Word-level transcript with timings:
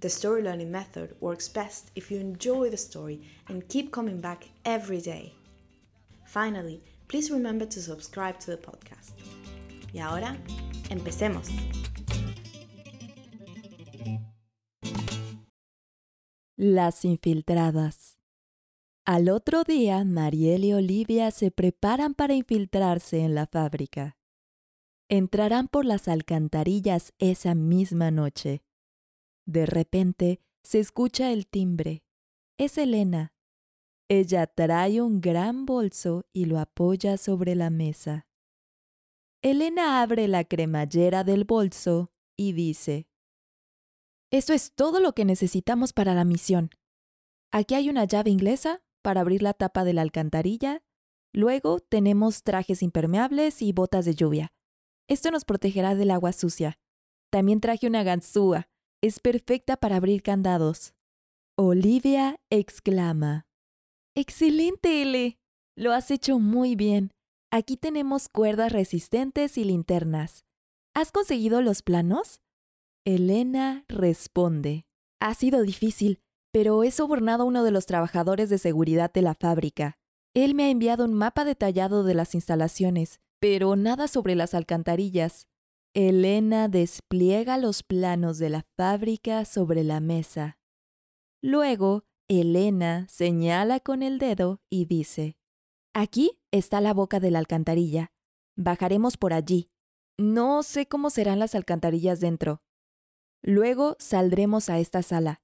the 0.00 0.08
story 0.08 0.42
learning 0.42 0.70
method 0.70 1.14
works 1.20 1.48
best 1.48 1.90
if 1.94 2.10
you 2.10 2.18
enjoy 2.18 2.70
the 2.70 2.76
story 2.76 3.20
and 3.48 3.68
keep 3.68 3.90
coming 3.90 4.20
back 4.20 4.48
every 4.64 5.00
day. 5.00 5.32
Finally, 6.26 6.82
please 7.08 7.30
remember 7.30 7.66
to 7.66 7.80
subscribe 7.80 8.38
to 8.40 8.50
the 8.50 8.56
podcast. 8.56 9.12
Y 9.92 10.00
ahora, 10.00 10.36
empecemos. 10.90 11.48
Las 16.56 17.04
infiltradas. 17.04 18.18
Al 19.06 19.28
otro 19.28 19.64
día, 19.64 20.02
Mariel 20.04 20.64
y 20.64 20.72
Olivia 20.72 21.30
se 21.30 21.50
preparan 21.50 22.14
para 22.14 22.34
infiltrarse 22.34 23.20
en 23.20 23.34
la 23.34 23.46
fábrica. 23.46 24.16
Entrarán 25.08 25.68
por 25.68 25.84
las 25.84 26.08
alcantarillas 26.08 27.12
esa 27.18 27.54
misma 27.54 28.10
noche. 28.10 28.62
De 29.46 29.66
repente 29.66 30.40
se 30.62 30.80
escucha 30.80 31.32
el 31.32 31.46
timbre. 31.46 32.02
Es 32.58 32.78
Elena. 32.78 33.34
Ella 34.08 34.46
trae 34.46 35.00
un 35.00 35.20
gran 35.20 35.66
bolso 35.66 36.24
y 36.32 36.44
lo 36.44 36.58
apoya 36.58 37.16
sobre 37.16 37.54
la 37.54 37.70
mesa. 37.70 38.26
Elena 39.42 40.00
abre 40.00 40.28
la 40.28 40.44
cremallera 40.44 41.24
del 41.24 41.44
bolso 41.44 42.10
y 42.36 42.52
dice, 42.52 43.06
Esto 44.30 44.52
es 44.52 44.74
todo 44.74 45.00
lo 45.00 45.12
que 45.12 45.24
necesitamos 45.24 45.92
para 45.92 46.14
la 46.14 46.24
misión. 46.24 46.70
Aquí 47.50 47.74
hay 47.74 47.88
una 47.90 48.04
llave 48.04 48.30
inglesa 48.30 48.82
para 49.02 49.20
abrir 49.20 49.42
la 49.42 49.52
tapa 49.52 49.84
de 49.84 49.92
la 49.92 50.02
alcantarilla. 50.02 50.82
Luego 51.32 51.80
tenemos 51.80 52.42
trajes 52.42 52.82
impermeables 52.82 53.60
y 53.60 53.72
botas 53.72 54.06
de 54.06 54.14
lluvia. 54.14 54.52
Esto 55.08 55.30
nos 55.30 55.44
protegerá 55.44 55.94
del 55.94 56.10
agua 56.10 56.32
sucia. 56.32 56.78
También 57.30 57.60
traje 57.60 57.86
una 57.86 58.02
ganzúa. 58.02 58.68
Es 59.04 59.20
perfecta 59.20 59.76
para 59.76 59.96
abrir 59.96 60.22
candados. 60.22 60.94
Olivia 61.58 62.40
exclama. 62.48 63.46
Excelente, 64.16 65.02
L. 65.02 65.36
Lo 65.76 65.92
has 65.92 66.10
hecho 66.10 66.38
muy 66.38 66.74
bien. 66.74 67.10
Aquí 67.52 67.76
tenemos 67.76 68.30
cuerdas 68.30 68.72
resistentes 68.72 69.58
y 69.58 69.64
linternas. 69.64 70.46
¿Has 70.94 71.12
conseguido 71.12 71.60
los 71.60 71.82
planos? 71.82 72.40
Elena 73.04 73.84
responde. 73.88 74.86
Ha 75.20 75.34
sido 75.34 75.60
difícil, 75.60 76.20
pero 76.50 76.82
he 76.82 76.90
sobornado 76.90 77.42
a 77.42 77.46
uno 77.46 77.62
de 77.62 77.72
los 77.72 77.84
trabajadores 77.84 78.48
de 78.48 78.56
seguridad 78.56 79.12
de 79.12 79.20
la 79.20 79.34
fábrica. 79.34 79.98
Él 80.32 80.54
me 80.54 80.64
ha 80.64 80.70
enviado 80.70 81.04
un 81.04 81.12
mapa 81.12 81.44
detallado 81.44 82.04
de 82.04 82.14
las 82.14 82.34
instalaciones, 82.34 83.20
pero 83.38 83.76
nada 83.76 84.08
sobre 84.08 84.34
las 84.34 84.54
alcantarillas. 84.54 85.46
Elena 85.96 86.66
despliega 86.66 87.56
los 87.56 87.84
planos 87.84 88.38
de 88.38 88.50
la 88.50 88.66
fábrica 88.76 89.44
sobre 89.44 89.84
la 89.84 90.00
mesa. 90.00 90.58
Luego, 91.40 92.04
Elena 92.26 93.06
señala 93.08 93.78
con 93.78 94.02
el 94.02 94.18
dedo 94.18 94.60
y 94.68 94.86
dice, 94.86 95.36
Aquí 95.94 96.40
está 96.50 96.80
la 96.80 96.94
boca 96.94 97.20
de 97.20 97.30
la 97.30 97.38
alcantarilla. 97.38 98.10
Bajaremos 98.56 99.16
por 99.16 99.32
allí. 99.32 99.70
No 100.18 100.64
sé 100.64 100.88
cómo 100.88 101.10
serán 101.10 101.38
las 101.38 101.54
alcantarillas 101.54 102.18
dentro. 102.18 102.60
Luego 103.40 103.94
saldremos 104.00 104.70
a 104.70 104.80
esta 104.80 105.00
sala. 105.02 105.42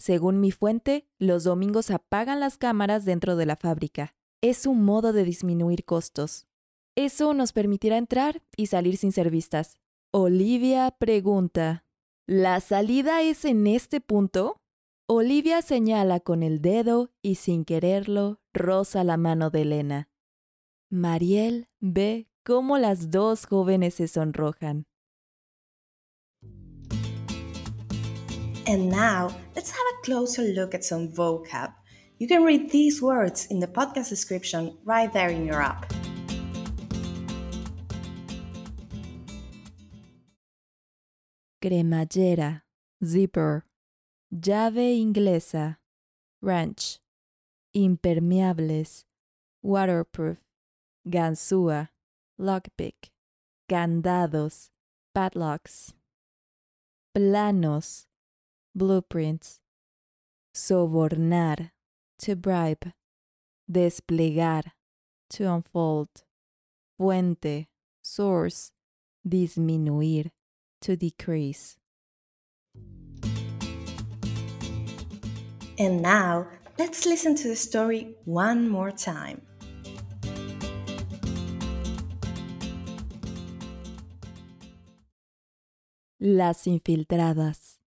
Según 0.00 0.40
mi 0.40 0.50
fuente, 0.50 1.06
los 1.20 1.44
domingos 1.44 1.92
apagan 1.92 2.40
las 2.40 2.58
cámaras 2.58 3.04
dentro 3.04 3.36
de 3.36 3.46
la 3.46 3.54
fábrica. 3.54 4.16
Es 4.40 4.66
un 4.66 4.84
modo 4.84 5.12
de 5.12 5.22
disminuir 5.22 5.84
costos. 5.84 6.48
Eso 6.96 7.34
nos 7.34 7.52
permitirá 7.52 7.98
entrar 7.98 8.42
y 8.56 8.66
salir 8.66 8.96
sin 8.96 9.12
ser 9.12 9.30
vistas. 9.30 9.78
Olivia 10.14 10.94
pregunta, 10.98 11.86
¿La 12.26 12.60
salida 12.60 13.22
es 13.22 13.46
en 13.46 13.66
este 13.66 14.02
punto? 14.02 14.58
Olivia 15.08 15.62
señala 15.62 16.20
con 16.20 16.42
el 16.42 16.60
dedo 16.60 17.10
y 17.22 17.36
sin 17.36 17.64
quererlo 17.64 18.38
roza 18.52 19.04
la 19.04 19.16
mano 19.16 19.48
de 19.48 19.62
Elena. 19.62 20.10
Mariel 20.90 21.70
ve 21.80 22.28
cómo 22.44 22.76
las 22.76 23.10
dos 23.10 23.46
jóvenes 23.46 23.94
se 23.94 24.06
sonrojan. 24.06 24.84
And 28.66 28.90
now, 28.90 29.30
let's 29.56 29.70
have 29.70 29.86
a 29.98 30.02
closer 30.04 30.42
look 30.42 30.74
at 30.74 30.84
some 30.84 31.08
vocab. 31.08 31.72
You 32.18 32.28
can 32.28 32.44
read 32.44 32.70
these 32.70 33.00
words 33.00 33.46
in 33.46 33.60
the 33.60 33.66
podcast 33.66 34.10
description 34.10 34.76
right 34.84 35.10
there 35.10 35.32
in 35.32 35.46
your 35.46 35.62
app. 35.62 35.90
Cremallera, 41.62 42.62
zipper, 43.04 43.64
llave 44.32 44.96
inglesa, 44.98 45.78
wrench, 46.40 46.98
impermeables, 47.72 49.04
waterproof, 49.62 50.38
ganzúa, 51.08 51.90
lockpick, 52.36 53.12
candados, 53.68 54.70
padlocks, 55.14 55.94
planos, 57.14 58.06
blueprints, 58.74 59.60
sobornar, 60.52 61.70
to 62.18 62.34
bribe, 62.34 62.92
desplegar, 63.70 64.72
to 65.30 65.44
unfold, 65.44 66.08
fuente, 66.98 67.68
source, 68.02 68.72
disminuir, 69.24 70.32
to 70.82 70.96
decrease. 70.96 71.78
And 75.78 76.02
now, 76.02 76.46
let's 76.78 77.06
listen 77.06 77.34
to 77.36 77.48
the 77.48 77.56
story 77.56 78.14
one 78.24 78.68
more 78.68 78.92
time. 78.92 79.40
Las 86.18 86.68
infiltradas. 86.68 87.80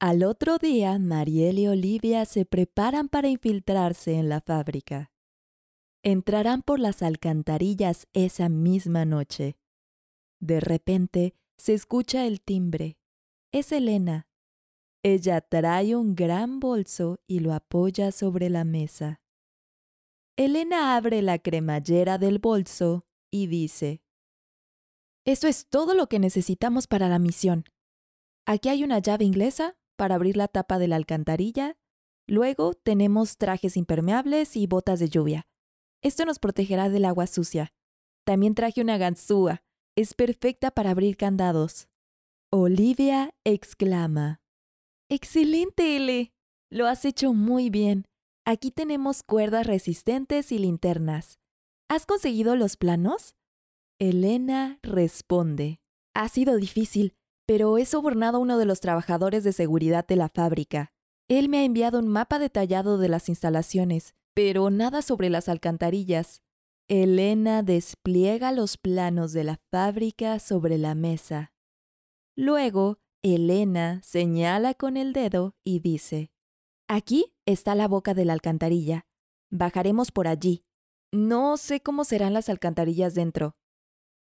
Al 0.00 0.24
otro 0.24 0.58
día, 0.58 0.98
Mariel 0.98 1.58
y 1.60 1.68
Olivia 1.68 2.24
se 2.24 2.44
preparan 2.44 3.08
para 3.08 3.28
infiltrarse 3.28 4.14
en 4.14 4.28
la 4.28 4.40
fábrica. 4.40 5.12
Entrarán 6.02 6.62
por 6.62 6.80
las 6.80 7.02
alcantarillas 7.02 8.08
esa 8.12 8.48
misma 8.48 9.04
noche. 9.04 9.56
De 10.40 10.58
repente, 10.60 11.36
se 11.56 11.74
escucha 11.74 12.26
el 12.26 12.40
timbre. 12.40 12.98
Es 13.52 13.72
Elena. 13.72 14.28
Ella 15.02 15.40
trae 15.40 15.96
un 15.96 16.14
gran 16.14 16.60
bolso 16.60 17.18
y 17.26 17.40
lo 17.40 17.52
apoya 17.52 18.10
sobre 18.10 18.48
la 18.50 18.64
mesa. 18.64 19.20
Elena 20.36 20.96
abre 20.96 21.22
la 21.22 21.38
cremallera 21.38 22.18
del 22.18 22.38
bolso 22.38 23.04
y 23.30 23.46
dice, 23.46 24.02
Esto 25.24 25.46
es 25.46 25.68
todo 25.68 25.94
lo 25.94 26.08
que 26.08 26.18
necesitamos 26.18 26.86
para 26.86 27.08
la 27.08 27.18
misión. 27.18 27.64
Aquí 28.46 28.68
hay 28.68 28.82
una 28.82 28.98
llave 28.98 29.24
inglesa 29.24 29.76
para 29.96 30.16
abrir 30.16 30.36
la 30.36 30.48
tapa 30.48 30.78
de 30.78 30.88
la 30.88 30.96
alcantarilla. 30.96 31.76
Luego 32.26 32.74
tenemos 32.74 33.36
trajes 33.36 33.76
impermeables 33.76 34.56
y 34.56 34.66
botas 34.66 34.98
de 34.98 35.08
lluvia. 35.08 35.46
Esto 36.02 36.24
nos 36.24 36.38
protegerá 36.38 36.88
del 36.88 37.04
agua 37.04 37.26
sucia. 37.26 37.72
También 38.24 38.54
traje 38.54 38.80
una 38.80 38.98
ganzúa 38.98 39.62
es 39.96 40.14
perfecta 40.14 40.70
para 40.70 40.90
abrir 40.90 41.16
candados. 41.16 41.88
Olivia 42.50 43.34
exclama. 43.44 44.40
Excelente, 45.08 45.96
L. 45.96 46.32
Lo 46.70 46.86
has 46.86 47.04
hecho 47.04 47.32
muy 47.32 47.70
bien. 47.70 48.06
Aquí 48.44 48.70
tenemos 48.70 49.22
cuerdas 49.22 49.66
resistentes 49.66 50.52
y 50.52 50.58
linternas. 50.58 51.38
¿Has 51.88 52.06
conseguido 52.06 52.56
los 52.56 52.76
planos? 52.76 53.36
Elena 54.00 54.78
responde. 54.82 55.80
Ha 56.14 56.28
sido 56.28 56.56
difícil, 56.56 57.14
pero 57.46 57.78
he 57.78 57.86
sobornado 57.86 58.38
a 58.38 58.40
uno 58.40 58.58
de 58.58 58.66
los 58.66 58.80
trabajadores 58.80 59.44
de 59.44 59.52
seguridad 59.52 60.06
de 60.06 60.16
la 60.16 60.28
fábrica. 60.28 60.92
Él 61.28 61.48
me 61.48 61.58
ha 61.58 61.64
enviado 61.64 61.98
un 61.98 62.08
mapa 62.08 62.38
detallado 62.38 62.98
de 62.98 63.08
las 63.08 63.28
instalaciones, 63.28 64.14
pero 64.34 64.70
nada 64.70 65.02
sobre 65.02 65.30
las 65.30 65.48
alcantarillas. 65.48 66.42
Elena 66.88 67.62
despliega 67.62 68.52
los 68.52 68.76
planos 68.76 69.32
de 69.32 69.42
la 69.42 69.58
fábrica 69.70 70.38
sobre 70.38 70.76
la 70.76 70.94
mesa. 70.94 71.54
Luego, 72.36 72.98
Elena 73.22 74.02
señala 74.02 74.74
con 74.74 74.98
el 74.98 75.14
dedo 75.14 75.56
y 75.64 75.80
dice, 75.80 76.30
Aquí 76.86 77.34
está 77.46 77.74
la 77.74 77.88
boca 77.88 78.12
de 78.12 78.26
la 78.26 78.34
alcantarilla. 78.34 79.06
Bajaremos 79.50 80.12
por 80.12 80.28
allí. 80.28 80.66
No 81.10 81.56
sé 81.56 81.80
cómo 81.80 82.04
serán 82.04 82.34
las 82.34 82.50
alcantarillas 82.50 83.14
dentro. 83.14 83.56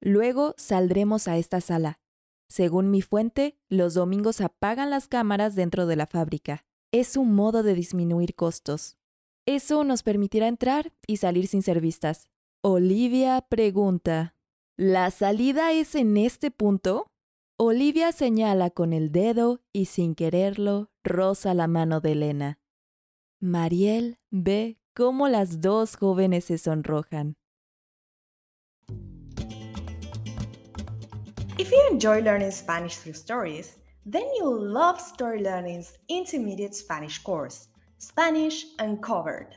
Luego 0.00 0.54
saldremos 0.56 1.28
a 1.28 1.36
esta 1.36 1.60
sala. 1.60 2.00
Según 2.48 2.90
mi 2.90 3.02
fuente, 3.02 3.58
los 3.68 3.92
domingos 3.92 4.40
apagan 4.40 4.88
las 4.88 5.06
cámaras 5.06 5.54
dentro 5.54 5.86
de 5.86 5.96
la 5.96 6.06
fábrica. 6.06 6.64
Es 6.92 7.18
un 7.18 7.34
modo 7.34 7.62
de 7.62 7.74
disminuir 7.74 8.34
costos. 8.34 8.96
Eso 9.44 9.84
nos 9.84 10.02
permitirá 10.02 10.48
entrar 10.48 10.94
y 11.06 11.18
salir 11.18 11.46
sin 11.46 11.62
ser 11.62 11.82
vistas. 11.82 12.30
Olivia 12.60 13.40
pregunta, 13.48 14.34
¿La 14.76 15.12
salida 15.12 15.70
es 15.70 15.94
en 15.94 16.16
este 16.16 16.50
punto? 16.50 17.06
Olivia 17.56 18.10
señala 18.10 18.70
con 18.70 18.92
el 18.92 19.12
dedo 19.12 19.60
y 19.72 19.84
sin 19.84 20.16
quererlo 20.16 20.90
roza 21.04 21.54
la 21.54 21.68
mano 21.68 22.00
de 22.00 22.12
Elena. 22.12 22.58
Mariel 23.38 24.18
ve 24.32 24.80
cómo 24.92 25.28
las 25.28 25.60
dos 25.60 25.94
jóvenes 25.94 26.46
se 26.46 26.58
sonrojan. 26.58 27.36
If 31.58 31.70
you 31.70 31.78
enjoy 31.92 32.22
learning 32.22 32.50
Spanish 32.50 32.96
through 32.96 33.14
stories, 33.14 33.78
then 34.04 34.24
you'll 34.36 34.60
love 34.60 34.98
Story 34.98 35.40
Learning's 35.40 35.96
intermediate 36.08 36.74
Spanish 36.74 37.22
course, 37.22 37.68
Spanish 38.00 38.66
Uncovered. 38.80 39.56